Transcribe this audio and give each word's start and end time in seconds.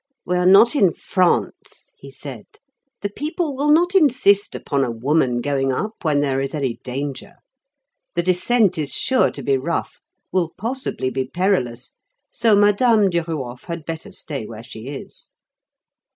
"We 0.25 0.35
are 0.35 0.47
not 0.47 0.75
in 0.75 0.91
France," 0.93 1.91
he 1.95 2.09
said. 2.09 2.47
"The 3.01 3.09
people 3.11 3.55
will 3.55 3.69
not 3.69 3.93
insist 3.93 4.55
upon 4.55 4.83
a 4.83 4.89
woman 4.89 5.41
going 5.41 5.71
up 5.71 5.91
when 6.01 6.21
there 6.21 6.41
is 6.41 6.55
any 6.55 6.77
danger. 6.83 7.35
The 8.15 8.23
descent 8.23 8.79
is 8.79 8.95
sure 8.95 9.29
to 9.29 9.43
be 9.43 9.57
rough, 9.57 9.99
will 10.31 10.53
possibly 10.57 11.11
be 11.11 11.25
perilous, 11.27 11.93
so 12.31 12.55
Madame 12.55 13.11
Duruof 13.11 13.65
had 13.65 13.85
better 13.85 14.11
stay 14.11 14.47
where 14.47 14.63
she 14.63 14.87
is." 14.87 15.29